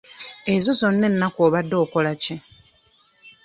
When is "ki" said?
2.23-2.35